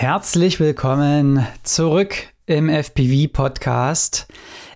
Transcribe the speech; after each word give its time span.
Herzlich 0.00 0.58
willkommen 0.60 1.46
zurück 1.62 2.14
im 2.46 2.70
FPV-Podcast 2.70 4.28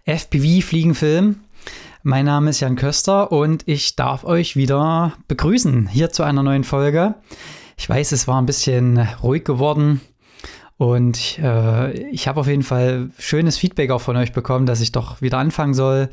FPV 0.04 0.60
Fliegenfilm. 0.60 1.40
Mein 2.02 2.26
Name 2.26 2.50
ist 2.50 2.60
Jan 2.60 2.76
Köster 2.76 3.32
und 3.32 3.66
ich 3.66 3.96
darf 3.96 4.24
euch 4.24 4.54
wieder 4.54 5.14
begrüßen 5.26 5.88
hier 5.88 6.10
zu 6.10 6.24
einer 6.24 6.42
neuen 6.42 6.62
Folge. 6.62 7.14
Ich 7.78 7.88
weiß, 7.88 8.12
es 8.12 8.28
war 8.28 8.38
ein 8.38 8.44
bisschen 8.44 8.98
ruhig 9.22 9.44
geworden 9.44 10.02
und 10.76 11.38
äh, 11.38 11.92
ich 12.10 12.28
habe 12.28 12.40
auf 12.40 12.46
jeden 12.46 12.62
Fall 12.62 13.08
schönes 13.18 13.56
Feedback 13.56 13.92
auch 13.92 14.02
von 14.02 14.18
euch 14.18 14.34
bekommen, 14.34 14.66
dass 14.66 14.82
ich 14.82 14.92
doch 14.92 15.22
wieder 15.22 15.38
anfangen 15.38 15.72
soll. 15.72 16.10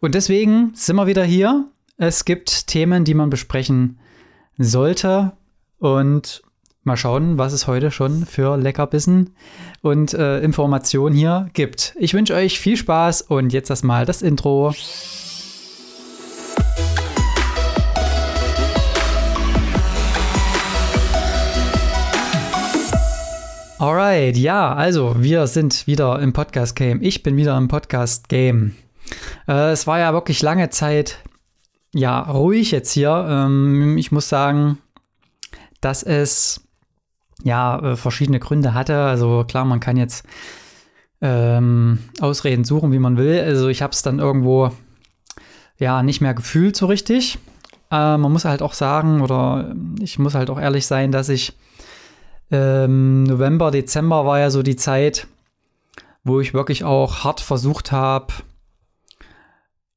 Und 0.00 0.14
deswegen 0.14 0.72
sind 0.74 0.96
wir 0.96 1.06
wieder 1.06 1.24
hier. 1.24 1.64
Es 1.96 2.26
gibt 2.26 2.66
Themen, 2.66 3.04
die 3.04 3.14
man 3.14 3.30
besprechen 3.30 3.98
sollte 4.58 5.32
und 5.78 6.42
Mal 6.86 6.96
schauen, 6.96 7.36
was 7.36 7.52
es 7.52 7.66
heute 7.66 7.90
schon 7.90 8.26
für 8.26 8.56
Leckerbissen 8.56 9.34
und 9.82 10.14
äh, 10.14 10.38
Informationen 10.38 11.16
hier 11.16 11.48
gibt. 11.52 11.96
Ich 11.98 12.14
wünsche 12.14 12.32
euch 12.32 12.60
viel 12.60 12.76
Spaß 12.76 13.22
und 13.22 13.52
jetzt 13.52 13.70
erstmal 13.70 14.06
das 14.06 14.22
Intro. 14.22 14.72
Alright, 23.80 24.36
ja, 24.36 24.72
also 24.72 25.16
wir 25.18 25.48
sind 25.48 25.88
wieder 25.88 26.20
im 26.20 26.32
Podcast-Game. 26.32 27.02
Ich 27.02 27.24
bin 27.24 27.36
wieder 27.36 27.58
im 27.58 27.66
Podcast-Game. 27.66 28.76
Äh, 29.48 29.72
es 29.72 29.88
war 29.88 29.98
ja 29.98 30.12
wirklich 30.12 30.40
lange 30.40 30.70
Zeit, 30.70 31.18
ja, 31.92 32.20
ruhig 32.20 32.70
jetzt 32.70 32.92
hier. 32.92 33.26
Ähm, 33.28 33.98
ich 33.98 34.12
muss 34.12 34.28
sagen, 34.28 34.78
dass 35.80 36.04
es 36.04 36.60
ja, 37.46 37.78
äh, 37.78 37.96
verschiedene 37.96 38.40
Gründe 38.40 38.74
hatte. 38.74 38.96
Also 39.04 39.44
klar, 39.46 39.64
man 39.64 39.78
kann 39.78 39.96
jetzt 39.96 40.26
ähm, 41.20 42.00
Ausreden 42.20 42.64
suchen, 42.64 42.90
wie 42.90 42.98
man 42.98 43.16
will. 43.16 43.40
Also 43.40 43.68
ich 43.68 43.82
habe 43.82 43.92
es 43.92 44.02
dann 44.02 44.18
irgendwo 44.18 44.72
ja 45.78 46.02
nicht 46.02 46.20
mehr 46.20 46.34
gefühlt 46.34 46.74
so 46.74 46.86
richtig. 46.86 47.38
Äh, 47.92 48.18
man 48.18 48.32
muss 48.32 48.44
halt 48.44 48.62
auch 48.62 48.72
sagen, 48.72 49.20
oder 49.20 49.76
ich 50.00 50.18
muss 50.18 50.34
halt 50.34 50.50
auch 50.50 50.58
ehrlich 50.58 50.88
sein, 50.88 51.12
dass 51.12 51.28
ich 51.28 51.56
ähm, 52.50 53.22
November, 53.22 53.70
Dezember 53.70 54.26
war 54.26 54.40
ja 54.40 54.50
so 54.50 54.64
die 54.64 54.76
Zeit, 54.76 55.28
wo 56.24 56.40
ich 56.40 56.52
wirklich 56.52 56.82
auch 56.82 57.22
hart 57.22 57.40
versucht 57.40 57.92
habe, 57.92 58.34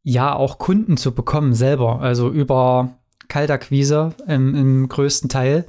ja, 0.04 0.36
auch 0.36 0.60
Kunden 0.60 0.98
zu 0.98 1.16
bekommen 1.16 1.56
selber. 1.56 2.00
Also 2.00 2.30
über 2.30 2.92
Kaltakquise 3.28 4.14
im, 4.28 4.54
im 4.54 4.88
größten 4.88 5.30
Teil. 5.30 5.66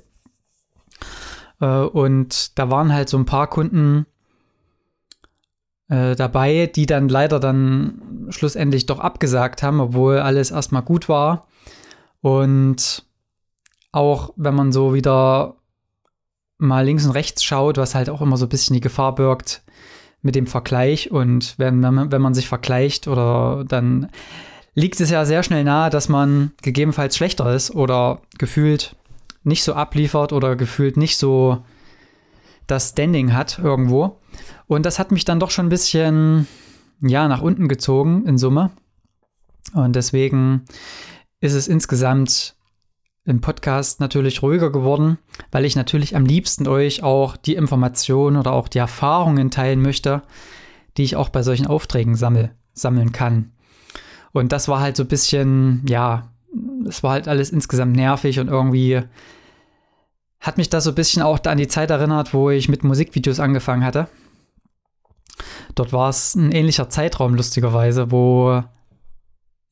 Äh, 1.60 1.66
und 1.66 2.58
da 2.58 2.70
waren 2.70 2.92
halt 2.92 3.08
so 3.08 3.18
ein 3.18 3.26
paar 3.26 3.48
Kunden 3.48 4.06
äh, 5.88 6.16
dabei, 6.16 6.70
die 6.74 6.86
dann 6.86 7.08
leider 7.08 7.40
dann 7.40 8.26
schlussendlich 8.30 8.86
doch 8.86 9.00
abgesagt 9.00 9.62
haben, 9.62 9.80
obwohl 9.80 10.18
alles 10.18 10.50
erstmal 10.50 10.82
gut 10.82 11.08
war. 11.08 11.46
Und 12.20 13.04
auch 13.92 14.32
wenn 14.36 14.54
man 14.54 14.72
so 14.72 14.94
wieder 14.94 15.56
mal 16.58 16.84
links 16.84 17.06
und 17.06 17.12
rechts 17.12 17.42
schaut, 17.42 17.78
was 17.78 17.94
halt 17.94 18.10
auch 18.10 18.20
immer 18.20 18.36
so 18.36 18.46
ein 18.46 18.50
bisschen 18.50 18.74
die 18.74 18.80
Gefahr 18.80 19.14
birgt 19.14 19.62
mit 20.22 20.34
dem 20.34 20.46
Vergleich. 20.46 21.10
Und 21.10 21.58
wenn, 21.58 21.82
wenn, 21.82 21.94
man, 21.94 22.12
wenn 22.12 22.22
man 22.22 22.34
sich 22.34 22.48
vergleicht 22.48 23.08
oder 23.08 23.64
dann 23.66 24.10
liegt 24.74 25.00
es 25.00 25.10
ja 25.10 25.24
sehr 25.24 25.42
schnell 25.42 25.64
nahe, 25.64 25.90
dass 25.90 26.08
man 26.08 26.52
gegebenenfalls 26.62 27.16
schlechter 27.16 27.52
ist 27.52 27.74
oder 27.74 28.20
gefühlt 28.38 28.94
nicht 29.42 29.64
so 29.64 29.74
abliefert 29.74 30.32
oder 30.32 30.56
gefühlt 30.56 30.96
nicht 30.96 31.16
so 31.16 31.64
das 32.66 32.90
Standing 32.90 33.32
hat 33.32 33.58
irgendwo. 33.58 34.20
Und 34.66 34.86
das 34.86 34.98
hat 34.98 35.10
mich 35.10 35.24
dann 35.24 35.40
doch 35.40 35.50
schon 35.50 35.66
ein 35.66 35.70
bisschen, 35.70 36.46
ja, 37.00 37.26
nach 37.28 37.42
unten 37.42 37.68
gezogen 37.68 38.24
in 38.26 38.38
Summe. 38.38 38.70
Und 39.74 39.96
deswegen 39.96 40.64
ist 41.40 41.54
es 41.54 41.68
insgesamt 41.68 42.54
im 43.24 43.40
Podcast 43.40 44.00
natürlich 44.00 44.42
ruhiger 44.42 44.70
geworden, 44.70 45.18
weil 45.50 45.64
ich 45.64 45.76
natürlich 45.76 46.16
am 46.16 46.24
liebsten 46.24 46.66
euch 46.66 47.02
auch 47.02 47.36
die 47.36 47.54
Informationen 47.54 48.36
oder 48.36 48.52
auch 48.52 48.68
die 48.68 48.78
Erfahrungen 48.78 49.50
teilen 49.50 49.82
möchte, 49.82 50.22
die 50.96 51.02
ich 51.02 51.16
auch 51.16 51.28
bei 51.28 51.42
solchen 51.42 51.66
Aufträgen 51.66 52.16
sammel, 52.16 52.54
sammeln 52.72 53.12
kann. 53.12 53.52
Und 54.32 54.52
das 54.52 54.68
war 54.68 54.80
halt 54.80 54.96
so 54.96 55.04
ein 55.04 55.08
bisschen, 55.08 55.84
ja, 55.88 56.30
es 56.88 57.02
war 57.02 57.12
halt 57.12 57.28
alles 57.28 57.50
insgesamt 57.50 57.96
nervig 57.96 58.38
und 58.40 58.48
irgendwie 58.48 59.02
hat 60.40 60.56
mich 60.56 60.70
das 60.70 60.84
so 60.84 60.90
ein 60.90 60.96
bisschen 60.96 61.22
auch 61.22 61.44
an 61.44 61.58
die 61.58 61.68
Zeit 61.68 61.90
erinnert, 61.90 62.32
wo 62.32 62.50
ich 62.50 62.68
mit 62.68 62.82
Musikvideos 62.82 63.40
angefangen 63.40 63.84
hatte. 63.84 64.08
Dort 65.74 65.92
war 65.92 66.08
es 66.08 66.34
ein 66.34 66.52
ähnlicher 66.52 66.88
Zeitraum, 66.88 67.34
lustigerweise, 67.34 68.10
wo 68.10 68.62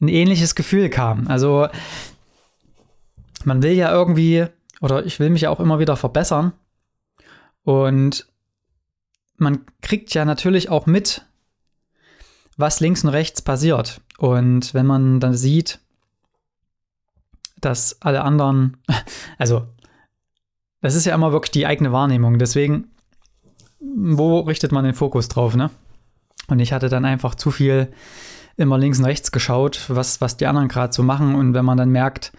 ein 0.00 0.08
ähnliches 0.08 0.54
Gefühl 0.54 0.90
kam. 0.90 1.26
Also 1.28 1.68
man 3.44 3.62
will 3.62 3.72
ja 3.72 3.90
irgendwie, 3.90 4.46
oder 4.80 5.04
ich 5.04 5.18
will 5.18 5.30
mich 5.30 5.42
ja 5.42 5.50
auch 5.50 5.60
immer 5.60 5.78
wieder 5.78 5.96
verbessern. 5.96 6.52
Und 7.64 8.28
man 9.36 9.64
kriegt 9.82 10.14
ja 10.14 10.24
natürlich 10.24 10.68
auch 10.68 10.86
mit, 10.86 11.24
was 12.56 12.80
links 12.80 13.04
und 13.04 13.10
rechts 13.10 13.42
passiert. 13.42 14.00
Und 14.18 14.74
wenn 14.74 14.86
man 14.86 15.20
dann 15.20 15.34
sieht, 15.34 15.80
dass 17.60 18.00
alle 18.02 18.22
anderen, 18.22 18.76
also 19.38 19.66
das 20.80 20.94
ist 20.94 21.06
ja 21.06 21.14
immer 21.14 21.32
wirklich 21.32 21.50
die 21.50 21.66
eigene 21.66 21.92
Wahrnehmung. 21.92 22.38
Deswegen, 22.38 22.88
wo 23.80 24.40
richtet 24.40 24.72
man 24.72 24.84
den 24.84 24.94
Fokus 24.94 25.28
drauf, 25.28 25.54
ne? 25.56 25.70
Und 26.48 26.60
ich 26.60 26.72
hatte 26.72 26.88
dann 26.88 27.04
einfach 27.04 27.34
zu 27.34 27.50
viel 27.50 27.92
immer 28.56 28.78
links 28.78 28.98
und 28.98 29.04
rechts 29.04 29.32
geschaut, 29.32 29.84
was, 29.88 30.20
was 30.20 30.36
die 30.36 30.46
anderen 30.46 30.68
gerade 30.68 30.92
so 30.92 31.02
machen. 31.02 31.34
Und 31.34 31.54
wenn 31.54 31.64
man 31.64 31.78
dann 31.78 31.90
merkt, 31.90 32.32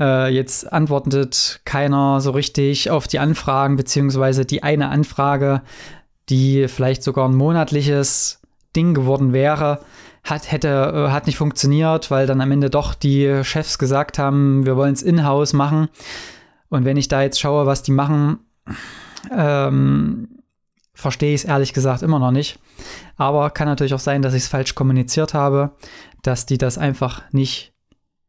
äh, 0.00 0.32
jetzt 0.32 0.72
antwortet 0.72 1.60
keiner 1.64 2.20
so 2.20 2.30
richtig 2.30 2.90
auf 2.90 3.06
die 3.06 3.18
Anfragen, 3.18 3.76
beziehungsweise 3.76 4.44
die 4.44 4.62
eine 4.62 4.88
Anfrage, 4.88 5.62
die 6.28 6.66
vielleicht 6.68 7.02
sogar 7.02 7.28
ein 7.28 7.34
monatliches 7.34 8.40
Ding 8.74 8.94
geworden 8.94 9.32
wäre, 9.32 9.80
hat, 10.24 10.50
hätte, 10.50 10.68
äh, 10.68 11.10
hat 11.10 11.26
nicht 11.26 11.36
funktioniert, 11.36 12.10
weil 12.10 12.26
dann 12.26 12.40
am 12.40 12.50
Ende 12.50 12.70
doch 12.70 12.94
die 12.94 13.42
Chefs 13.44 13.78
gesagt 13.78 14.18
haben, 14.18 14.64
wir 14.66 14.76
wollen 14.76 14.92
es 14.92 15.02
in-house 15.02 15.52
machen. 15.52 15.88
Und 16.68 16.84
wenn 16.84 16.96
ich 16.96 17.08
da 17.08 17.22
jetzt 17.22 17.40
schaue, 17.40 17.66
was 17.66 17.82
die 17.82 17.92
machen, 17.92 18.38
ähm, 19.30 20.28
verstehe 20.94 21.34
ich 21.34 21.42
es 21.42 21.48
ehrlich 21.48 21.72
gesagt 21.72 22.02
immer 22.02 22.18
noch 22.18 22.30
nicht. 22.30 22.58
Aber 23.16 23.50
kann 23.50 23.68
natürlich 23.68 23.94
auch 23.94 23.98
sein, 23.98 24.22
dass 24.22 24.34
ich 24.34 24.44
es 24.44 24.48
falsch 24.48 24.74
kommuniziert 24.74 25.34
habe, 25.34 25.72
dass 26.22 26.46
die 26.46 26.58
das 26.58 26.78
einfach 26.78 27.22
nicht 27.32 27.72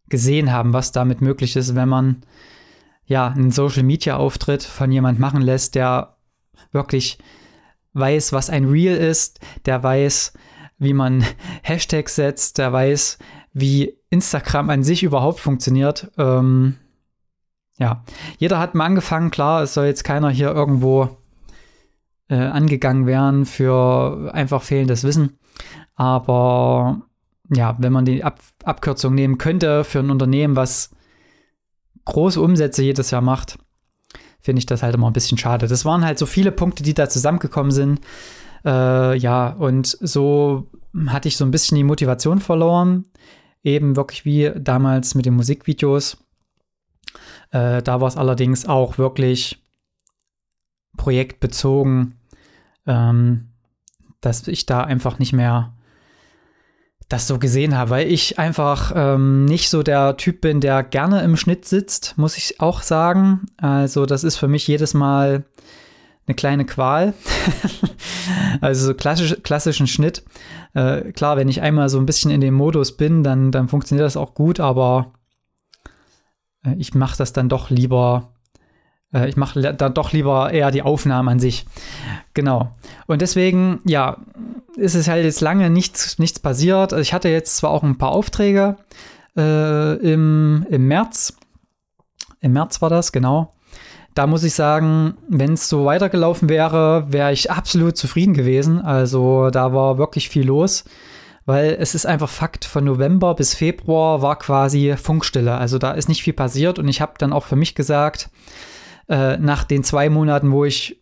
gesehen 0.09 0.51
haben, 0.51 0.73
was 0.73 0.91
damit 0.91 1.21
möglich 1.21 1.55
ist, 1.55 1.75
wenn 1.75 1.89
man 1.89 2.21
ja 3.05 3.27
einen 3.27 3.51
Social 3.51 3.83
Media 3.83 4.17
Auftritt 4.17 4.63
von 4.63 4.91
jemand 4.91 5.19
machen 5.19 5.41
lässt, 5.41 5.75
der 5.75 6.15
wirklich 6.71 7.17
weiß, 7.93 8.33
was 8.33 8.49
ein 8.49 8.65
Reel 8.65 8.95
ist, 8.95 9.39
der 9.65 9.83
weiß, 9.83 10.33
wie 10.77 10.93
man 10.93 11.23
Hashtags 11.63 12.15
setzt, 12.15 12.57
der 12.57 12.71
weiß, 12.71 13.17
wie 13.53 13.97
Instagram 14.09 14.69
an 14.69 14.83
sich 14.83 15.03
überhaupt 15.03 15.39
funktioniert. 15.39 16.11
Ähm, 16.17 16.75
ja, 17.77 18.03
jeder 18.37 18.59
hat 18.59 18.75
mal 18.75 18.85
angefangen, 18.85 19.31
klar, 19.31 19.63
es 19.63 19.73
soll 19.73 19.85
jetzt 19.85 20.03
keiner 20.03 20.29
hier 20.29 20.51
irgendwo 20.51 21.17
äh, 22.29 22.35
angegangen 22.35 23.05
werden 23.05 23.45
für 23.45 24.31
einfach 24.33 24.63
fehlendes 24.63 25.03
Wissen. 25.03 25.37
Aber 25.95 27.01
ja, 27.53 27.75
wenn 27.79 27.93
man 27.93 28.05
die 28.05 28.23
Ab 28.23 28.39
Abkürzung 28.63 29.13
nehmen 29.13 29.37
könnte 29.37 29.83
für 29.83 29.99
ein 29.99 30.09
Unternehmen, 30.09 30.55
was 30.55 30.91
große 32.05 32.41
Umsätze 32.41 32.81
jedes 32.81 33.11
Jahr 33.11 33.21
macht, 33.21 33.57
finde 34.39 34.59
ich 34.59 34.65
das 34.65 34.83
halt 34.83 34.95
immer 34.95 35.07
ein 35.09 35.13
bisschen 35.13 35.37
schade. 35.37 35.67
Das 35.67 35.85
waren 35.85 36.05
halt 36.05 36.17
so 36.17 36.25
viele 36.25 36.51
Punkte, 36.51 36.83
die 36.83 36.93
da 36.93 37.09
zusammengekommen 37.09 37.71
sind. 37.71 38.01
Äh, 38.65 39.17
ja, 39.17 39.49
und 39.49 39.87
so 39.87 40.69
hatte 41.07 41.27
ich 41.27 41.37
so 41.37 41.45
ein 41.45 41.51
bisschen 41.51 41.75
die 41.75 41.83
Motivation 41.83 42.39
verloren. 42.39 43.05
Eben 43.63 43.95
wirklich 43.95 44.25
wie 44.25 44.51
damals 44.55 45.15
mit 45.15 45.25
den 45.25 45.35
Musikvideos. 45.35 46.17
Äh, 47.51 47.81
da 47.81 48.01
war 48.01 48.07
es 48.07 48.17
allerdings 48.17 48.67
auch 48.67 48.97
wirklich 48.97 49.63
projektbezogen, 50.97 52.19
ähm, 52.85 53.49
dass 54.21 54.47
ich 54.47 54.65
da 54.65 54.81
einfach 54.81 55.19
nicht 55.19 55.33
mehr 55.33 55.73
das 57.09 57.27
so 57.27 57.37
gesehen 57.37 57.77
habe, 57.77 57.91
weil 57.91 58.11
ich 58.11 58.39
einfach 58.39 58.91
ähm, 58.95 59.45
nicht 59.45 59.69
so 59.69 59.83
der 59.83 60.17
Typ 60.17 60.41
bin, 60.41 60.61
der 60.61 60.83
gerne 60.83 61.21
im 61.21 61.37
Schnitt 61.37 61.65
sitzt, 61.65 62.17
muss 62.17 62.37
ich 62.37 62.59
auch 62.59 62.81
sagen. 62.81 63.45
Also 63.57 64.05
das 64.05 64.23
ist 64.23 64.37
für 64.37 64.47
mich 64.47 64.67
jedes 64.67 64.93
Mal 64.93 65.45
eine 66.27 66.35
kleine 66.35 66.65
Qual. 66.65 67.13
also 68.61 68.87
so 68.87 68.93
klassisch, 68.93 69.35
klassischen 69.43 69.87
Schnitt. 69.87 70.23
Äh, 70.73 71.11
klar, 71.11 71.37
wenn 71.37 71.49
ich 71.49 71.61
einmal 71.61 71.89
so 71.89 71.99
ein 71.99 72.05
bisschen 72.05 72.31
in 72.31 72.41
dem 72.41 72.53
Modus 72.53 72.97
bin, 72.97 73.23
dann, 73.23 73.51
dann 73.51 73.67
funktioniert 73.67 74.05
das 74.05 74.17
auch 74.17 74.33
gut, 74.33 74.59
aber 74.59 75.13
äh, 76.65 76.75
ich 76.77 76.93
mache 76.93 77.17
das 77.17 77.33
dann 77.33 77.49
doch 77.49 77.69
lieber 77.69 78.33
Äh, 79.13 79.29
ich 79.29 79.37
mache 79.37 79.73
dann 79.73 79.93
doch 79.93 80.11
lieber 80.11 80.51
eher 80.51 80.71
die 80.71 80.81
Aufnahmen 80.81 81.29
an 81.29 81.39
sich. 81.39 81.65
Genau. 82.33 82.71
Und 83.05 83.21
deswegen, 83.21 83.79
ja, 83.85 84.17
ist 84.75 84.95
es 84.95 85.07
halt 85.07 85.23
jetzt 85.23 85.41
lange 85.41 85.69
nichts, 85.69 86.17
nichts 86.19 86.39
passiert. 86.39 86.93
Ich 86.93 87.13
hatte 87.13 87.29
jetzt 87.29 87.57
zwar 87.57 87.69
auch 87.69 87.83
ein 87.83 87.97
paar 87.97 88.11
Aufträge 88.11 88.77
äh, 89.37 89.95
im, 89.97 90.65
im 90.69 90.87
März. 90.87 91.37
Im 92.41 92.53
März 92.53 92.81
war 92.81 92.89
das, 92.89 93.11
genau. 93.11 93.53
Da 94.13 94.27
muss 94.27 94.43
ich 94.43 94.53
sagen, 94.53 95.15
wenn 95.27 95.53
es 95.53 95.67
so 95.67 95.85
weitergelaufen 95.85 96.47
wäre, 96.47 97.11
wäre 97.11 97.31
ich 97.31 97.49
absolut 97.49 97.97
zufrieden 97.97 98.33
gewesen. 98.33 98.79
Also 98.79 99.49
da 99.49 99.73
war 99.73 99.97
wirklich 99.97 100.29
viel 100.29 100.45
los, 100.45 100.83
weil 101.45 101.75
es 101.79 101.95
ist 101.95 102.05
einfach 102.05 102.29
Fakt, 102.29 102.65
von 102.65 102.83
November 102.83 103.33
bis 103.33 103.55
Februar 103.55 104.21
war 104.21 104.37
quasi 104.37 104.95
Funkstille. 104.97 105.55
Also 105.55 105.79
da 105.79 105.91
ist 105.91 106.09
nicht 106.09 106.23
viel 106.23 106.33
passiert 106.33 106.77
und 106.77 106.87
ich 106.87 107.01
habe 107.01 107.13
dann 107.17 107.33
auch 107.33 107.43
für 107.45 107.55
mich 107.55 107.73
gesagt, 107.73 108.29
äh, 109.09 109.37
nach 109.37 109.63
den 109.63 109.83
zwei 109.83 110.09
Monaten, 110.09 110.51
wo 110.51 110.63
ich, 110.63 111.01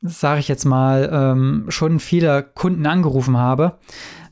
sage 0.00 0.40
ich 0.40 0.48
jetzt 0.48 0.64
mal, 0.64 1.08
ähm, 1.12 1.66
schon 1.68 2.00
viele 2.00 2.42
Kunden 2.42 2.84
angerufen 2.86 3.36
habe, 3.36 3.78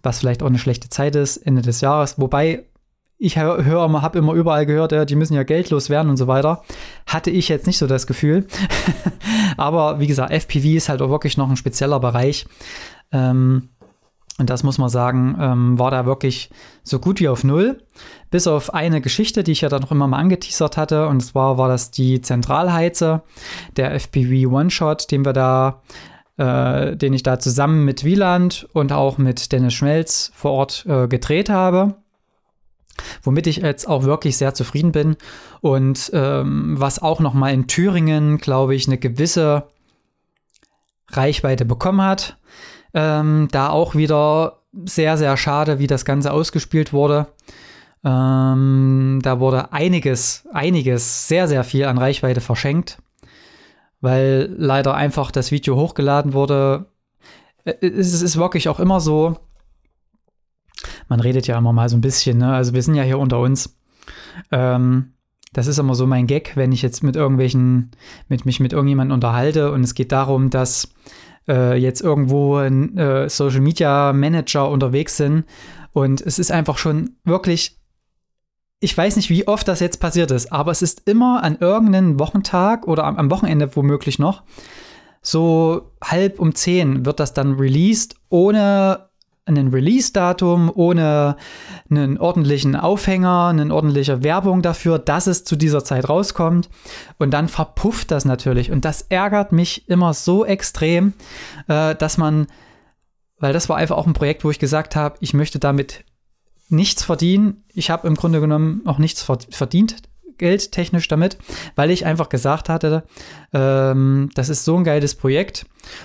was 0.03 0.19
vielleicht 0.19 0.43
auch 0.43 0.49
eine 0.49 0.59
schlechte 0.59 0.89
Zeit 0.89 1.15
ist, 1.15 1.37
Ende 1.37 1.63
des 1.63 1.81
Jahres, 1.81 2.19
wobei 2.19 2.67
ich 3.23 3.39
höre 3.39 3.65
hör, 3.65 4.03
habe 4.03 4.19
immer 4.19 4.33
überall 4.33 4.67
gehört, 4.67 5.09
die 5.09 5.15
müssen 5.15 5.35
ja 5.35 5.45
geldlos 5.45 5.91
werden 5.91 6.11
und 6.11 6.17
so 6.17 6.27
weiter. 6.27 6.65
Hatte 7.07 7.31
ich 7.31 7.49
jetzt 7.49 7.69
nicht 7.69 7.79
so 7.79 7.87
das 7.87 8.09
Gefühl. 8.09 8.49
Aber 9.57 10.01
wie 10.01 10.09
gesagt, 10.09 10.33
FPV 10.33 10.77
ist 10.77 10.89
halt 10.89 11.01
auch 11.01 11.09
wirklich 11.09 11.37
noch 11.37 11.49
ein 11.49 11.57
spezieller 11.57 12.01
Bereich. 12.01 12.47
Ähm, 13.13 13.69
und 14.39 14.51
das 14.51 14.65
muss 14.65 14.79
man 14.79 14.89
sagen, 14.89 15.37
ähm, 15.39 15.79
war 15.79 15.93
da 15.93 16.05
wirklich 16.05 16.51
so 16.83 16.99
gut 16.99 17.21
wie 17.21 17.29
auf 17.29 17.45
Null. 17.45 17.79
Bis 18.33 18.49
auf 18.49 18.75
eine 18.75 19.01
Geschichte, 19.01 19.45
die 19.45 19.53
ich 19.53 19.61
ja 19.61 19.69
dann 19.69 19.83
noch 19.83 19.93
immer 19.93 20.09
mal 20.09 20.19
angeteasert 20.19 20.77
hatte. 20.77 21.07
Und 21.07 21.21
zwar 21.21 21.59
war 21.59 21.69
das 21.69 21.93
die 21.93 22.23
Zentralheize, 22.23 23.23
der 23.77 23.95
FPV 23.95 24.53
One-Shot, 24.53 25.13
den 25.13 25.25
wir 25.25 25.33
da, 25.33 25.83
äh, 26.39 26.97
den 26.97 27.13
ich 27.13 27.23
da 27.23 27.39
zusammen 27.39 27.85
mit 27.85 28.03
Wieland 28.03 28.67
und 28.73 28.91
auch 28.91 29.17
mit 29.17 29.53
Dennis 29.53 29.75
Schmelz 29.75 30.33
vor 30.35 30.51
Ort 30.51 30.87
äh, 30.89 31.07
gedreht 31.07 31.49
habe 31.49 32.02
womit 33.23 33.47
ich 33.47 33.59
jetzt 33.59 33.89
auch 33.89 34.05
wirklich 34.05 34.37
sehr 34.37 34.55
zufrieden 34.55 34.93
bin 34.93 35.17
und 35.61 36.11
ähm, 36.15 36.75
was 36.79 37.01
auch 37.01 37.21
noch 37.21 37.35
mal 37.35 37.53
in 37.53 37.67
Thüringen, 37.67 38.39
glaube 38.39 38.75
ich, 38.75 38.87
eine 38.87 38.99
gewisse 38.99 39.69
Reichweite 41.09 41.65
bekommen 41.65 42.03
hat. 42.03 42.39
Ähm, 42.95 43.49
da 43.51 43.71
auch 43.71 43.95
wieder 43.95 44.59
sehr, 44.85 45.17
sehr 45.17 45.37
schade, 45.37 45.79
wie 45.79 45.87
das 45.87 46.05
Ganze 46.05 46.33
ausgespielt 46.33 46.93
wurde. 46.93 47.29
Ähm, 48.05 49.21
da 49.23 49.39
wurde 49.39 49.73
einiges, 49.73 50.49
einiges, 50.53 51.29
sehr, 51.29 51.47
sehr 51.47 51.63
viel 51.65 51.85
an 51.85 51.99
Reichweite 51.99 52.41
verschenkt, 52.41 52.99
weil 54.01 54.53
leider 54.57 54.95
einfach 54.95 55.31
das 55.31 55.53
Video 55.53 55.77
hochgeladen 55.77 56.33
wurde. 56.33 56.87
Äh, 57.65 57.75
es 57.87 58.21
ist 58.23 58.37
wirklich 58.37 58.69
auch 58.69 58.81
immer 58.81 59.01
so, 59.01 59.37
man 61.09 61.21
redet 61.21 61.47
ja 61.47 61.59
immer 61.59 61.73
mal 61.73 61.89
so 61.89 61.97
ein 61.97 62.01
bisschen, 62.01 62.39
ne? 62.39 62.53
Also 62.53 62.75
wir 62.75 62.83
sind 62.83 62.95
ja 62.95 63.03
hier 63.03 63.19
unter 63.19 63.41
uns. 63.41 63.77
Ähm, 64.51 65.13
das 65.53 65.67
ist 65.67 65.79
immer 65.79 65.95
so 65.95 66.07
mein 66.07 66.27
Gag, 66.27 66.57
wenn 66.57 66.73
ich 66.73 66.83
jetzt 66.83 67.03
mit 67.03 67.15
irgendwelchen, 67.15 67.91
mit 68.29 68.47
mich 68.47 68.59
mit 68.61 68.73
irgendjemandem 68.73 69.15
unterhalte 69.15 69.73
und 69.73 69.85
es 69.85 69.95
geht 69.95 70.11
darum, 70.13 70.49
dass 70.51 70.89
äh, 71.47 71.77
jetzt 71.77 72.01
irgendwo 72.01 72.57
ein 72.57 72.97
äh, 72.97 73.29
Social 73.29 73.61
Media 73.61 74.13
Manager 74.13 74.71
unterwegs 74.71 75.17
sind 75.17 75.45
und 75.93 76.21
es 76.23 76.39
ist 76.39 76.51
einfach 76.51 76.79
schon 76.79 77.17
wirklich, 77.25 77.79
ich 78.81 78.97
weiß 78.97 79.17
nicht, 79.17 79.29
wie 79.29 79.47
oft 79.47 79.69
das 79.69 79.81
jetzt 79.81 80.01
passiert 80.01 80.31
ist, 80.31 80.53
aber 80.53 80.71
es 80.71 80.81
ist 80.81 81.07
immer 81.07 81.43
an 81.43 81.59
irgendeinem 81.61 82.19
Wochentag 82.19 82.89
oder 82.89 83.05
am, 83.05 83.17
am 83.17 83.31
Wochenende 83.31 83.77
womöglich 83.77 84.19
noch, 84.19 84.43
so 85.21 85.93
halb 86.03 86.41
um 86.41 86.55
zehn 86.55 87.05
wird 87.05 87.21
das 87.21 87.35
dann 87.35 87.55
released, 87.55 88.17
ohne 88.29 89.11
ein 89.45 89.69
Release-Datum, 89.69 90.71
ohne 90.73 91.37
einen 91.91 92.19
ordentlichen 92.19 92.77
Aufhänger, 92.77 93.49
eine 93.49 93.75
ordentliche 93.75 94.23
Werbung 94.23 94.63
dafür, 94.63 94.99
dass 94.99 95.27
es 95.27 95.45
zu 95.45 95.57
dieser 95.57 95.83
Zeit 95.83 96.09
rauskommt. 96.09 96.71
Und 97.19 97.33
dann 97.33 97.49
verpufft 97.49 98.11
das 98.11 98.25
natürlich. 98.25 98.71
Und 98.71 98.85
das 98.85 99.03
ärgert 99.03 99.53
mich 99.53 99.89
immer 99.89 100.15
so 100.15 100.45
extrem, 100.45 101.15
äh, 101.69 101.95
dass 101.97 102.19
man, 102.19 102.47
weil 103.39 103.53
das 103.53 103.69
war 103.69 103.77
einfach 103.77 103.97
auch 103.97 104.07
ein 104.07 104.13
Projekt, 104.13 104.45
wo 104.45 104.51
ich 104.51 104.59
gesagt 104.61 104.95
habe, 104.95 105.17
ich 105.21 105.35
möchte 105.35 105.59
damit 105.59 106.05
nichts 106.69 107.03
verdienen. 107.03 107.65
Ich 107.75 107.91
habe 107.91 108.07
im 108.07 108.15
Grunde 108.15 108.41
genommen 108.41 108.83
auch 108.87 108.99
nichts 108.99 109.23
verdient 109.23 109.97
geldtechnisch 110.43 111.09
damit, 111.09 111.39
weil 111.77 111.91
ich 111.91 112.05
einfach 112.05 112.29
gesagt 112.29 112.69
hatte, 112.69 113.05
ähm, 113.53 114.29
das 114.35 114.49
ist 114.49 114.65
so 114.65 114.77
ein 114.77 114.85
geiles 114.85 115.15
Projekt 115.15 115.65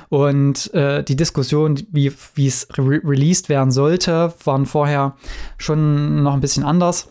und 0.10 0.74
äh, 0.74 1.04
die 1.04 1.16
Diskussion, 1.16 1.82
wie 1.92 2.08
es 2.08 2.68
re 2.78 3.02
released 3.04 3.50
werden 3.50 3.72
sollte, 3.72 4.34
waren 4.46 4.66
vorher 4.66 5.16
schon 5.58 6.24
noch 6.24 6.34
ein 6.34 6.42
bisschen 6.42 6.64
anders. 6.64 7.10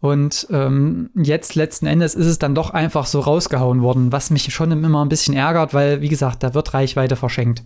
Und 0.00 0.46
ähm, 0.50 1.10
jetzt 1.16 1.56
letzten 1.56 1.86
Endes 1.86 2.14
ist 2.14 2.26
es 2.26 2.38
dann 2.38 2.54
doch 2.54 2.70
einfach 2.70 3.06
so 3.06 3.18
rausgehauen 3.18 3.82
worden, 3.82 4.12
was 4.12 4.30
mich 4.30 4.52
schon 4.52 4.70
immer 4.70 5.04
ein 5.04 5.08
bisschen 5.08 5.34
ärgert, 5.34 5.74
weil, 5.74 6.00
wie 6.00 6.08
gesagt, 6.08 6.44
da 6.44 6.54
wird 6.54 6.72
Reichweite 6.72 7.16
verschenkt. 7.16 7.64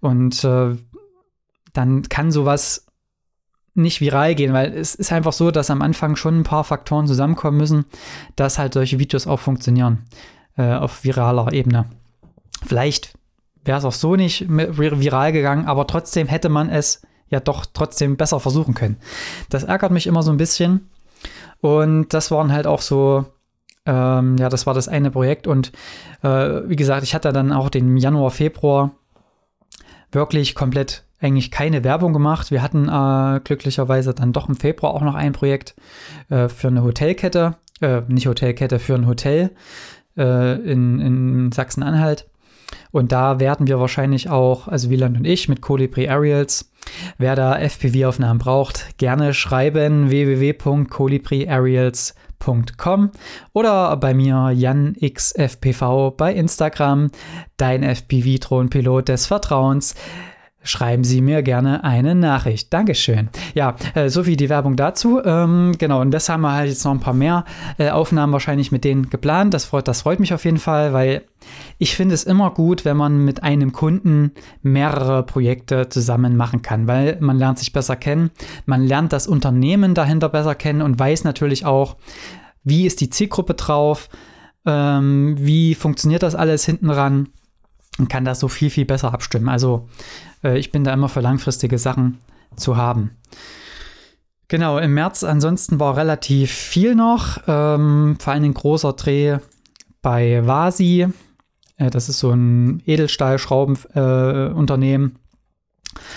Und 0.00 0.42
äh, 0.42 0.76
dann 1.74 2.02
kann 2.08 2.30
sowas 2.30 2.85
nicht 3.76 4.00
viral 4.00 4.34
gehen, 4.34 4.52
weil 4.52 4.72
es 4.72 4.94
ist 4.94 5.12
einfach 5.12 5.32
so, 5.32 5.50
dass 5.50 5.70
am 5.70 5.82
Anfang 5.82 6.16
schon 6.16 6.40
ein 6.40 6.44
paar 6.44 6.64
Faktoren 6.64 7.06
zusammenkommen 7.06 7.56
müssen, 7.58 7.84
dass 8.34 8.58
halt 8.58 8.74
solche 8.74 8.98
Videos 8.98 9.26
auch 9.26 9.40
funktionieren 9.40 10.04
äh, 10.56 10.74
auf 10.74 11.04
viraler 11.04 11.52
Ebene. 11.52 11.86
Vielleicht 12.64 13.14
wäre 13.64 13.78
es 13.78 13.84
auch 13.84 13.92
so 13.92 14.16
nicht 14.16 14.46
viral 14.48 15.32
gegangen, 15.32 15.66
aber 15.66 15.86
trotzdem 15.86 16.26
hätte 16.26 16.48
man 16.48 16.70
es 16.70 17.02
ja 17.28 17.40
doch 17.40 17.66
trotzdem 17.66 18.16
besser 18.16 18.40
versuchen 18.40 18.74
können. 18.74 18.96
Das 19.50 19.64
ärgert 19.64 19.92
mich 19.92 20.06
immer 20.06 20.22
so 20.22 20.30
ein 20.30 20.36
bisschen. 20.36 20.88
Und 21.60 22.14
das 22.14 22.30
waren 22.30 22.52
halt 22.52 22.66
auch 22.66 22.80
so, 22.80 23.26
ähm, 23.84 24.36
ja, 24.38 24.48
das 24.48 24.66
war 24.66 24.74
das 24.74 24.88
eine 24.88 25.10
Projekt. 25.10 25.46
Und 25.46 25.72
äh, 26.22 26.28
wie 26.68 26.76
gesagt, 26.76 27.02
ich 27.02 27.14
hatte 27.14 27.32
dann 27.32 27.52
auch 27.52 27.68
den 27.68 27.96
Januar, 27.96 28.30
Februar 28.30 28.92
wirklich 30.12 30.54
komplett 30.54 31.05
eigentlich 31.26 31.50
keine 31.50 31.84
Werbung 31.84 32.12
gemacht. 32.12 32.50
Wir 32.50 32.62
hatten 32.62 32.88
äh, 32.88 33.40
glücklicherweise 33.42 34.14
dann 34.14 34.32
doch 34.32 34.48
im 34.48 34.56
Februar 34.56 34.94
auch 34.94 35.02
noch 35.02 35.14
ein 35.14 35.32
Projekt 35.32 35.74
äh, 36.30 36.48
für 36.48 36.68
eine 36.68 36.82
Hotelkette, 36.82 37.56
äh, 37.80 38.02
nicht 38.08 38.26
Hotelkette, 38.26 38.78
für 38.78 38.94
ein 38.94 39.06
Hotel 39.06 39.50
äh, 40.16 40.54
in, 40.60 41.00
in 41.00 41.52
Sachsen-Anhalt. 41.52 42.26
Und 42.92 43.12
da 43.12 43.40
werden 43.40 43.66
wir 43.66 43.80
wahrscheinlich 43.80 44.30
auch, 44.30 44.68
also 44.68 44.88
Wieland 44.88 45.18
und 45.18 45.26
ich 45.26 45.48
mit 45.48 45.60
Colibri 45.60 46.08
Aerials, 46.08 46.70
wer 47.18 47.34
da 47.34 47.58
FPV-Aufnahmen 47.58 48.38
braucht, 48.38 48.96
gerne 48.98 49.34
schreiben 49.34 50.10
www.colibriaerials.com 50.10 53.10
oder 53.52 53.96
bei 53.96 54.14
mir 54.14 54.52
JanXFPV 54.54 56.12
bei 56.16 56.32
Instagram, 56.32 57.10
dein 57.56 57.82
FPV-Drohnenpilot 57.82 59.08
des 59.08 59.26
Vertrauens 59.26 59.96
schreiben 60.66 61.04
Sie 61.04 61.20
mir 61.20 61.42
gerne 61.42 61.84
eine 61.84 62.14
Nachricht. 62.14 62.72
Dankeschön. 62.72 63.28
Ja, 63.54 63.76
äh, 63.94 64.08
so 64.08 64.24
viel 64.24 64.36
die 64.36 64.48
Werbung 64.48 64.76
dazu. 64.76 65.22
Ähm, 65.24 65.72
genau, 65.78 66.00
und 66.00 66.10
das 66.10 66.28
haben 66.28 66.42
wir 66.42 66.52
halt 66.52 66.68
jetzt 66.68 66.84
noch 66.84 66.92
ein 66.92 67.00
paar 67.00 67.14
mehr 67.14 67.44
äh, 67.78 67.90
Aufnahmen 67.90 68.32
wahrscheinlich 68.32 68.72
mit 68.72 68.84
denen 68.84 69.08
geplant. 69.08 69.54
Das 69.54 69.64
freut, 69.64 69.88
das 69.88 70.02
freut 70.02 70.20
mich 70.20 70.34
auf 70.34 70.44
jeden 70.44 70.58
Fall, 70.58 70.92
weil 70.92 71.22
ich 71.78 71.94
finde 71.94 72.14
es 72.14 72.24
immer 72.24 72.50
gut, 72.50 72.84
wenn 72.84 72.96
man 72.96 73.24
mit 73.24 73.42
einem 73.42 73.72
Kunden 73.72 74.32
mehrere 74.62 75.22
Projekte 75.22 75.88
zusammen 75.88 76.36
machen 76.36 76.62
kann, 76.62 76.86
weil 76.86 77.18
man 77.20 77.38
lernt 77.38 77.58
sich 77.58 77.72
besser 77.72 77.96
kennen, 77.96 78.30
man 78.64 78.84
lernt 78.84 79.12
das 79.12 79.26
Unternehmen 79.26 79.94
dahinter 79.94 80.28
besser 80.28 80.54
kennen 80.54 80.82
und 80.82 80.98
weiß 80.98 81.24
natürlich 81.24 81.64
auch, 81.64 81.96
wie 82.64 82.86
ist 82.86 83.00
die 83.00 83.10
Zielgruppe 83.10 83.54
drauf, 83.54 84.08
ähm, 84.64 85.36
wie 85.38 85.74
funktioniert 85.76 86.24
das 86.24 86.34
alles 86.34 86.64
hinten 86.64 86.90
ran 86.90 87.28
und 87.98 88.08
kann 88.08 88.24
das 88.24 88.40
so 88.40 88.48
viel, 88.48 88.70
viel 88.70 88.84
besser 88.84 89.12
abstimmen. 89.12 89.48
Also 89.48 89.88
äh, 90.42 90.58
ich 90.58 90.72
bin 90.72 90.84
da 90.84 90.92
immer 90.92 91.08
für 91.08 91.20
langfristige 91.20 91.78
Sachen 91.78 92.18
zu 92.56 92.76
haben. 92.76 93.12
Genau, 94.48 94.78
im 94.78 94.94
März 94.94 95.24
ansonsten 95.24 95.80
war 95.80 95.96
relativ 95.96 96.52
viel 96.52 96.94
noch, 96.94 97.38
ähm, 97.48 98.16
vor 98.20 98.32
allem 98.32 98.44
ein 98.44 98.54
großer 98.54 98.92
Dreh 98.92 99.38
bei 100.02 100.46
Vasi. 100.46 101.08
Äh, 101.76 101.90
das 101.90 102.08
ist 102.08 102.20
so 102.20 102.30
ein 102.30 102.80
Edelstahlschraubenunternehmen. 102.86 105.10
Äh, 105.10 105.14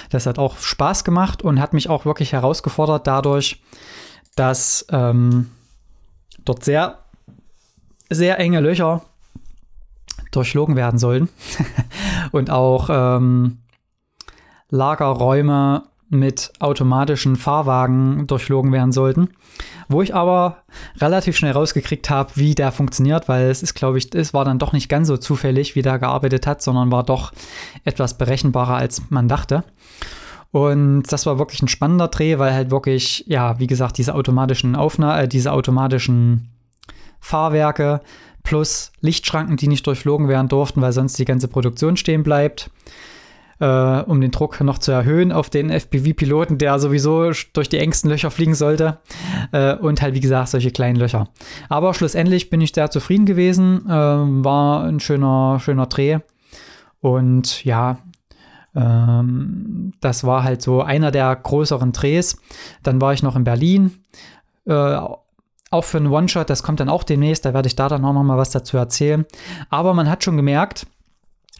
das 0.09 0.25
hat 0.25 0.37
auch 0.37 0.57
Spaß 0.57 1.03
gemacht 1.03 1.41
und 1.41 1.59
hat 1.59 1.73
mich 1.73 1.89
auch 1.89 2.05
wirklich 2.05 2.33
herausgefordert 2.33 3.07
dadurch, 3.07 3.63
dass 4.35 4.85
ähm, 4.91 5.49
dort 6.45 6.63
sehr, 6.63 6.99
sehr 8.09 8.39
enge 8.39 8.59
Löcher 8.59 9.01
durchschlagen 10.31 10.75
werden 10.75 10.99
sollen 10.99 11.29
und 12.31 12.49
auch 12.49 12.89
ähm, 12.91 13.59
Lagerräume 14.69 15.83
mit 16.09 16.51
automatischen 16.59 17.35
Fahrwagen 17.35 18.25
durchflogen 18.25 18.71
werden 18.71 18.91
sollten. 18.91 19.29
Wo 19.87 20.01
ich 20.01 20.15
aber 20.15 20.57
relativ 20.97 21.37
schnell 21.37 21.51
rausgekriegt 21.51 22.09
habe, 22.09 22.31
wie 22.35 22.55
der 22.55 22.71
funktioniert, 22.71 23.27
weil 23.27 23.49
es 23.49 23.61
ist, 23.61 23.75
glaube 23.75 23.97
ich, 23.97 24.13
es 24.15 24.33
war 24.33 24.45
dann 24.45 24.59
doch 24.59 24.73
nicht 24.73 24.89
ganz 24.89 25.07
so 25.07 25.17
zufällig, 25.17 25.75
wie 25.75 25.81
der 25.81 25.99
gearbeitet 25.99 26.47
hat, 26.47 26.61
sondern 26.61 26.91
war 26.91 27.03
doch 27.03 27.31
etwas 27.85 28.17
berechenbarer, 28.17 28.75
als 28.75 29.03
man 29.09 29.27
dachte. 29.27 29.63
Und 30.51 31.03
das 31.11 31.27
war 31.27 31.37
wirklich 31.37 31.61
ein 31.61 31.67
spannender 31.67 32.07
Dreh, 32.07 32.39
weil 32.39 32.53
halt 32.53 32.71
wirklich, 32.71 33.23
ja, 33.27 33.59
wie 33.59 33.67
gesagt, 33.67 33.97
diese 33.99 34.15
automatischen 34.15 34.75
Aufnahme, 34.75 35.23
äh, 35.23 35.27
diese 35.27 35.51
automatischen 35.51 36.49
Fahrwerke 37.19 38.01
plus 38.49 38.91
Lichtschranken, 38.99 39.57
die 39.57 39.67
nicht 39.67 39.85
durchflogen 39.85 40.27
werden 40.27 40.47
durften, 40.47 40.81
weil 40.81 40.91
sonst 40.91 41.19
die 41.19 41.25
ganze 41.25 41.47
Produktion 41.47 41.97
stehen 41.97 42.23
bleibt 42.23 42.71
äh, 43.59 44.01
um 44.01 44.21
den 44.21 44.31
Druck 44.31 44.59
noch 44.61 44.77
zu 44.77 44.91
erhöhen 44.91 45.31
auf 45.31 45.49
den 45.49 45.69
FPV-Piloten, 45.69 46.57
der 46.57 46.79
sowieso 46.79 47.31
durch 47.53 47.69
die 47.69 47.77
engsten 47.77 48.09
Löcher 48.09 48.31
fliegen 48.31 48.55
sollte. 48.55 48.99
Äh, 49.51 49.75
und 49.75 50.01
halt, 50.01 50.15
wie 50.15 50.19
gesagt, 50.19 50.49
solche 50.49 50.71
kleinen 50.71 50.95
Löcher. 50.95 51.29
Aber 51.67 51.93
schlussendlich 51.93 52.49
bin 52.49 52.61
ich 52.61 52.73
sehr 52.73 52.89
zufrieden 52.89 53.25
gewesen. 53.25 53.85
Äh, 53.85 53.91
war 53.91 54.83
ein 54.85 54.99
schöner, 54.99 55.59
schöner 55.59 55.87
Dreh. 55.87 56.19
Und 57.01 57.63
ja, 57.65 57.99
ähm, 58.75 59.93
das 59.99 60.23
war 60.23 60.43
halt 60.43 60.61
so 60.61 60.81
einer 60.81 61.11
der 61.11 61.35
größeren 61.35 61.91
Drehs. 61.91 62.41
Dann 62.83 63.01
war 63.01 63.13
ich 63.13 63.23
noch 63.23 63.35
in 63.35 63.43
Berlin. 63.43 63.91
Äh, 64.65 64.99
auch 65.69 65.83
für 65.83 65.97
einen 65.97 66.07
One-Shot, 66.07 66.49
das 66.49 66.63
kommt 66.63 66.79
dann 66.79 66.89
auch 66.89 67.03
demnächst, 67.03 67.45
da 67.45 67.53
werde 67.53 67.67
ich 67.67 67.75
da 67.75 67.89
dann 67.89 68.05
auch 68.05 68.13
noch 68.13 68.23
mal 68.23 68.37
was 68.37 68.51
dazu 68.51 68.77
erzählen. 68.77 69.25
Aber 69.69 69.93
man 69.93 70.09
hat 70.09 70.23
schon 70.23 70.37
gemerkt, 70.37 70.87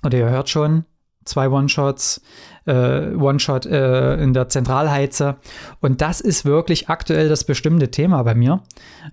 oder 0.04 0.18
ihr 0.18 0.30
hört 0.30 0.50
schon, 0.50 0.86
zwei 1.26 1.50
One-Shots, 1.50 2.22
äh, 2.66 3.14
One-Shot 3.16 3.66
äh, 3.66 4.16
in 4.16 4.34
der 4.34 4.50
Zentralheize. 4.50 5.38
Und 5.80 6.02
das 6.02 6.22
ist 6.22 6.46
wirklich 6.46 6.90
aktuell 6.90 7.30
das 7.30 7.44
bestimmte 7.44 7.92
Thema 7.92 8.24
bei 8.24 8.36
mir. 8.36 8.62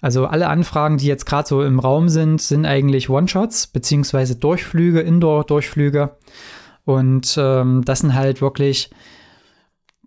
Also 0.01 0.27
alle 0.27 0.49
Anfragen, 0.49 0.99
die 0.99 1.07
jetzt 1.07 1.27
gerade 1.27 1.47
so 1.47 1.63
im 1.63 1.79
Raum 1.79 2.09
sind, 2.09 2.41
sind 2.41 2.65
eigentlich 2.65 3.11
One-Shots, 3.11 3.69
beziehungsweise 3.69 4.37
Durchflüge, 4.37 5.01
Indoor-Durchflüge. 5.01 6.17
Und 6.85 7.37
ähm, 7.39 7.83
das 7.85 8.01
sind 8.01 8.15
halt 8.15 8.41
wirklich 8.41 8.91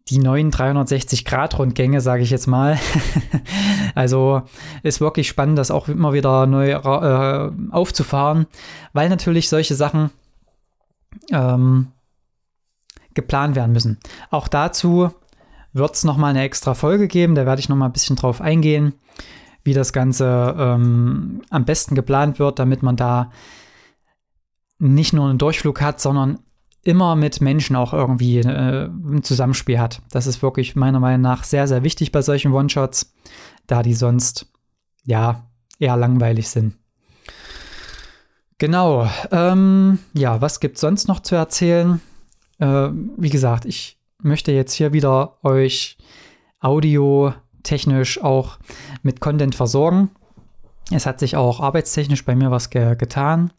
die 0.09 0.19
neuen 0.19 0.51
360-Grad-Rundgänge, 0.51 2.01
sage 2.01 2.23
ich 2.23 2.31
jetzt 2.31 2.47
mal. 2.47 2.79
also 3.95 4.41
ist 4.83 5.01
wirklich 5.01 5.27
spannend, 5.27 5.57
das 5.57 5.71
auch 5.71 5.87
immer 5.87 6.13
wieder 6.13 6.47
neu 6.47 6.71
äh, 6.71 7.51
aufzufahren, 7.71 8.47
weil 8.93 9.09
natürlich 9.09 9.49
solche 9.49 9.75
Sachen 9.75 10.09
ähm, 11.31 11.87
geplant 13.13 13.55
werden 13.55 13.71
müssen. 13.71 13.99
Auch 14.31 14.47
dazu 14.47 15.11
wird 15.73 15.95
es 15.95 16.03
nochmal 16.03 16.31
eine 16.31 16.43
extra 16.43 16.73
Folge 16.73 17.07
geben, 17.07 17.35
da 17.35 17.45
werde 17.45 17.59
ich 17.59 17.69
nochmal 17.69 17.89
ein 17.89 17.93
bisschen 17.93 18.15
drauf 18.15 18.41
eingehen, 18.41 18.93
wie 19.63 19.73
das 19.73 19.93
Ganze 19.93 20.55
ähm, 20.57 21.41
am 21.49 21.65
besten 21.65 21.93
geplant 21.93 22.39
wird, 22.39 22.57
damit 22.57 22.81
man 22.81 22.95
da 22.95 23.31
nicht 24.79 25.13
nur 25.13 25.29
einen 25.29 25.37
Durchflug 25.37 25.81
hat, 25.81 25.99
sondern 25.99 26.39
immer 26.83 27.15
mit 27.15 27.41
Menschen 27.41 27.75
auch 27.75 27.93
irgendwie 27.93 28.39
äh, 28.39 28.85
ein 28.85 29.23
Zusammenspiel 29.23 29.79
hat. 29.79 30.01
Das 30.11 30.27
ist 30.27 30.41
wirklich 30.41 30.75
meiner 30.75 30.99
Meinung 30.99 31.21
nach 31.21 31.43
sehr, 31.43 31.67
sehr 31.67 31.83
wichtig 31.83 32.11
bei 32.11 32.21
solchen 32.21 32.53
One-Shots, 32.53 33.13
da 33.67 33.83
die 33.83 33.93
sonst 33.93 34.47
ja 35.03 35.43
eher 35.79 35.97
langweilig 35.97 36.49
sind. 36.49 36.75
Genau. 38.57 39.09
Ähm, 39.31 39.99
ja, 40.13 40.41
was 40.41 40.59
gibt 40.59 40.75
es 40.75 40.81
sonst 40.81 41.07
noch 41.07 41.21
zu 41.21 41.35
erzählen? 41.35 42.01
Äh, 42.59 42.89
wie 43.17 43.29
gesagt, 43.29 43.65
ich 43.65 43.97
möchte 44.21 44.51
jetzt 44.51 44.73
hier 44.73 44.91
wieder 44.93 45.43
euch 45.43 45.97
audiotechnisch 46.59 48.21
auch 48.21 48.59
mit 49.01 49.21
Content 49.21 49.55
versorgen. 49.55 50.11
Es 50.91 51.05
hat 51.05 51.19
sich 51.19 51.37
auch 51.37 51.61
arbeitstechnisch 51.61 52.25
bei 52.25 52.35
mir 52.35 52.51
was 52.51 52.69
ge 52.69 52.95
getan. 52.95 53.53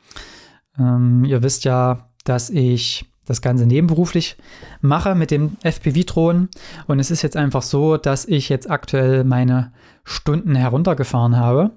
Ähm, 0.79 1.25
ihr 1.25 1.43
wisst 1.43 1.65
ja, 1.65 2.11
dass 2.25 2.50
ich 2.50 3.10
das 3.27 3.43
Ganze 3.43 3.67
nebenberuflich 3.67 4.37
mache 4.81 5.15
mit 5.15 5.31
dem 5.31 5.57
FPV-Drohnen. 5.62 6.49
Und 6.87 6.99
es 6.99 7.11
ist 7.11 7.23
jetzt 7.23 7.37
einfach 7.37 7.62
so, 7.62 7.97
dass 7.97 8.25
ich 8.25 8.49
jetzt 8.49 8.71
aktuell 8.71 9.25
meine 9.25 9.73
Stunden 10.05 10.55
heruntergefahren 10.55 11.37
habe 11.37 11.73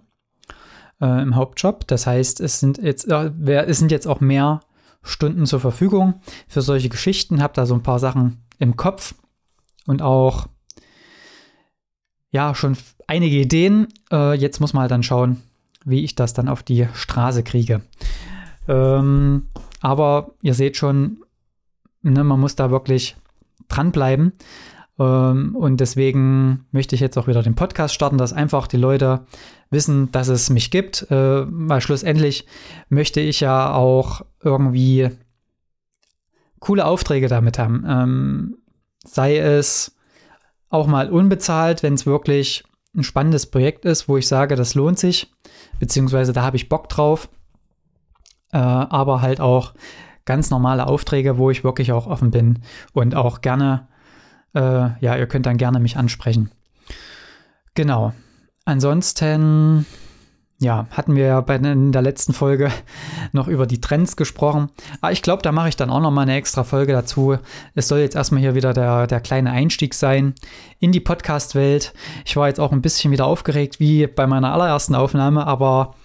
äh, 1.01 1.21
im 1.21 1.35
Hauptjob. 1.35 1.87
Das 1.87 2.07
heißt, 2.07 2.39
es 2.39 2.59
sind 2.59 2.77
jetzt, 2.79 3.07
äh, 3.09 3.31
es 3.65 3.79
sind 3.79 3.91
jetzt 3.91 4.07
auch 4.07 4.19
mehr 4.19 4.61
Stunden 5.03 5.45
zur 5.45 5.59
Verfügung 5.59 6.15
für 6.47 6.61
solche 6.61 6.89
Geschichten. 6.89 7.41
Habe 7.41 7.53
da 7.53 7.65
so 7.65 7.75
ein 7.75 7.83
paar 7.83 7.99
Sachen 7.99 8.43
im 8.57 8.77
Kopf 8.77 9.13
und 9.85 10.01
auch 10.01 10.47
ja 12.31 12.55
schon 12.55 12.77
einige 13.07 13.35
Ideen. 13.35 13.87
Äh, 14.11 14.35
jetzt 14.35 14.59
muss 14.59 14.73
man 14.73 14.81
halt 14.81 14.91
dann 14.91 15.03
schauen, 15.03 15.41
wie 15.85 16.03
ich 16.03 16.15
das 16.15 16.33
dann 16.33 16.47
auf 16.47 16.63
die 16.63 16.87
Straße 16.93 17.43
kriege. 17.43 17.81
Ähm, 18.67 19.47
aber 19.81 20.31
ihr 20.41 20.53
seht 20.53 20.77
schon, 20.77 21.23
ne, 22.03 22.23
man 22.23 22.39
muss 22.39 22.55
da 22.55 22.71
wirklich 22.71 23.15
dranbleiben. 23.67 24.33
Ähm, 24.99 25.55
und 25.55 25.79
deswegen 25.79 26.65
möchte 26.71 26.95
ich 26.95 27.01
jetzt 27.01 27.17
auch 27.17 27.27
wieder 27.27 27.41
den 27.41 27.55
Podcast 27.55 27.93
starten, 27.93 28.17
dass 28.17 28.33
einfach 28.33 28.67
die 28.67 28.77
Leute 28.77 29.25
wissen, 29.69 30.11
dass 30.11 30.27
es 30.27 30.49
mich 30.49 30.71
gibt. 30.71 31.09
Äh, 31.09 31.45
weil 31.47 31.81
schlussendlich 31.81 32.45
möchte 32.89 33.19
ich 33.19 33.39
ja 33.39 33.73
auch 33.73 34.21
irgendwie 34.41 35.09
coole 36.59 36.85
Aufträge 36.85 37.27
damit 37.27 37.57
haben. 37.59 37.85
Ähm, 37.87 38.57
sei 39.05 39.37
es 39.37 39.95
auch 40.69 40.87
mal 40.87 41.11
unbezahlt, 41.11 41.83
wenn 41.83 41.93
es 41.93 42.05
wirklich 42.05 42.63
ein 42.95 43.03
spannendes 43.03 43.47
Projekt 43.47 43.85
ist, 43.85 44.07
wo 44.07 44.17
ich 44.17 44.27
sage, 44.27 44.55
das 44.55 44.75
lohnt 44.75 44.99
sich, 44.99 45.31
beziehungsweise 45.79 46.31
da 46.31 46.43
habe 46.43 46.57
ich 46.57 46.69
Bock 46.69 46.89
drauf. 46.89 47.29
Äh, 48.51 48.57
aber 48.57 49.21
halt 49.21 49.41
auch 49.41 49.73
ganz 50.25 50.49
normale 50.49 50.87
Aufträge, 50.87 51.37
wo 51.37 51.49
ich 51.49 51.63
wirklich 51.63 51.91
auch 51.91 52.07
offen 52.07 52.31
bin 52.31 52.59
und 52.93 53.15
auch 53.15 53.41
gerne 53.41 53.87
äh, 54.53 54.59
ja, 54.99 55.15
ihr 55.15 55.27
könnt 55.27 55.45
dann 55.45 55.57
gerne 55.57 55.79
mich 55.79 55.97
ansprechen. 55.97 56.51
Genau. 57.73 58.13
Ansonsten, 58.65 59.85
ja, 60.59 60.87
hatten 60.91 61.15
wir 61.15 61.25
ja 61.25 61.39
in 61.39 61.91
der 61.91 62.01
letzten 62.01 62.33
Folge 62.33 62.71
noch 63.31 63.47
über 63.47 63.65
die 63.65 63.81
Trends 63.81 64.15
gesprochen. 64.15 64.69
Aber 64.99 65.07
ah, 65.07 65.11
ich 65.11 65.21
glaube, 65.21 65.41
da 65.41 65.51
mache 65.51 65.69
ich 65.69 65.75
dann 65.75 65.89
auch 65.89 65.99
noch 65.99 66.11
mal 66.11 66.21
eine 66.21 66.35
extra 66.35 66.63
Folge 66.63 66.93
dazu. 66.93 67.37
Es 67.73 67.87
soll 67.87 67.99
jetzt 67.99 68.15
erstmal 68.15 68.41
hier 68.41 68.55
wieder 68.55 68.73
der, 68.73 69.07
der 69.07 69.19
kleine 69.19 69.51
Einstieg 69.51 69.93
sein 69.95 70.35
in 70.79 70.91
die 70.91 71.01
Podcast-Welt. 71.01 71.93
Ich 72.25 72.35
war 72.37 72.47
jetzt 72.47 72.59
auch 72.59 72.71
ein 72.71 72.81
bisschen 72.81 73.11
wieder 73.11 73.25
aufgeregt 73.25 73.79
wie 73.79 74.07
bei 74.07 74.27
meiner 74.27 74.53
allerersten 74.53 74.95
Aufnahme, 74.95 75.45
aber 75.47 75.95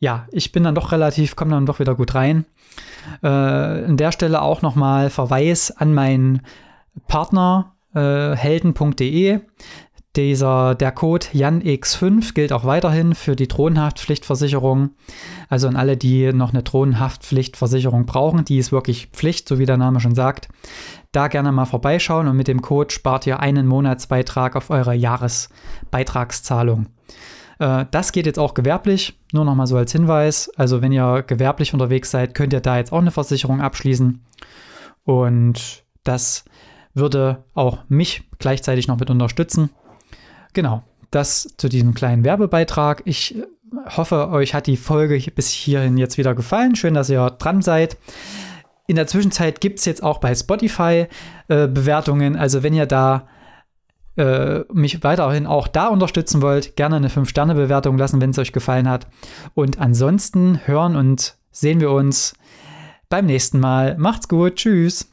ja, 0.00 0.26
ich 0.30 0.52
bin 0.52 0.62
dann 0.62 0.74
doch 0.74 0.92
relativ, 0.92 1.36
komme 1.36 1.52
dann 1.52 1.66
doch 1.66 1.80
wieder 1.80 1.94
gut 1.94 2.14
rein. 2.14 2.44
Äh, 3.22 3.26
an 3.26 3.96
der 3.96 4.12
Stelle 4.12 4.42
auch 4.42 4.62
nochmal 4.62 5.10
Verweis 5.10 5.70
an 5.70 5.92
meinen 5.92 6.42
Partner 7.08 7.74
äh, 7.94 8.36
helden.de. 8.36 9.40
Dieser, 10.16 10.74
der 10.74 10.90
Code 10.90 11.26
JanX5 11.32 12.34
gilt 12.34 12.52
auch 12.52 12.64
weiterhin 12.64 13.14
für 13.14 13.36
die 13.36 13.46
Drohnenhaftpflichtversicherung. 13.46 14.90
Also 15.48 15.68
an 15.68 15.76
alle, 15.76 15.96
die 15.96 16.32
noch 16.32 16.52
eine 16.52 16.62
Drohnenhaftpflichtversicherung 16.62 18.06
brauchen, 18.06 18.44
die 18.44 18.58
ist 18.58 18.72
wirklich 18.72 19.08
Pflicht, 19.12 19.48
so 19.48 19.58
wie 19.58 19.66
der 19.66 19.76
Name 19.76 20.00
schon 20.00 20.14
sagt. 20.14 20.48
Da 21.12 21.28
gerne 21.28 21.52
mal 21.52 21.66
vorbeischauen 21.66 22.26
und 22.26 22.36
mit 22.36 22.48
dem 22.48 22.62
Code 22.62 22.92
spart 22.92 23.26
ihr 23.26 23.40
einen 23.40 23.66
Monatsbeitrag 23.66 24.56
auf 24.56 24.70
eure 24.70 24.94
Jahresbeitragszahlung. 24.94 26.86
Äh, 27.58 27.86
das 27.90 28.12
geht 28.12 28.26
jetzt 28.26 28.38
auch 28.38 28.54
gewerblich, 28.54 29.18
nur 29.32 29.44
noch 29.44 29.54
mal 29.54 29.66
so 29.66 29.76
als 29.76 29.92
Hinweis. 29.92 30.50
Also 30.56 30.82
wenn 30.82 30.92
ihr 30.92 31.22
gewerblich 31.26 31.72
unterwegs 31.72 32.10
seid, 32.10 32.34
könnt 32.34 32.52
ihr 32.52 32.60
da 32.60 32.78
jetzt 32.78 32.92
auch 32.92 33.00
eine 33.00 33.10
Versicherung 33.10 33.60
abschließen. 33.60 34.22
Und 35.04 35.84
das 36.04 36.44
würde 36.94 37.44
auch 37.54 37.78
mich 37.88 38.24
gleichzeitig 38.38 38.88
noch 38.88 38.98
mit 38.98 39.10
unterstützen. 39.10 39.70
Genau, 40.52 40.82
das 41.10 41.54
zu 41.56 41.68
diesem 41.68 41.94
kleinen 41.94 42.24
Werbebeitrag. 42.24 43.02
Ich 43.04 43.36
äh, 43.36 43.44
hoffe, 43.96 44.30
euch 44.30 44.54
hat 44.54 44.66
die 44.66 44.76
Folge 44.76 45.18
bis 45.34 45.50
hierhin 45.50 45.98
jetzt 45.98 46.18
wieder 46.18 46.34
gefallen. 46.34 46.76
Schön, 46.76 46.94
dass 46.94 47.10
ihr 47.10 47.30
dran 47.30 47.62
seid. 47.62 47.96
In 48.86 48.96
der 48.96 49.06
Zwischenzeit 49.06 49.60
gibt 49.60 49.78
es 49.78 49.84
jetzt 49.84 50.02
auch 50.02 50.18
bei 50.18 50.34
Spotify 50.34 51.06
äh, 51.48 51.68
Bewertungen. 51.68 52.36
Also 52.36 52.62
wenn 52.62 52.72
ihr 52.72 52.86
da 52.86 53.28
äh, 54.18 54.64
mich 54.72 55.02
weiterhin 55.04 55.46
auch 55.46 55.68
da 55.68 55.88
unterstützen 55.88 56.42
wollt, 56.42 56.76
gerne 56.76 56.96
eine 56.96 57.08
5-Sterne-Bewertung 57.08 57.96
lassen, 57.96 58.20
wenn 58.20 58.30
es 58.30 58.38
euch 58.38 58.52
gefallen 58.52 58.88
hat. 58.88 59.06
Und 59.54 59.78
ansonsten 59.78 60.60
hören 60.66 60.96
und 60.96 61.36
sehen 61.50 61.80
wir 61.80 61.90
uns 61.90 62.34
beim 63.08 63.26
nächsten 63.26 63.60
Mal. 63.60 63.96
Macht's 63.96 64.28
gut. 64.28 64.56
Tschüss. 64.56 65.08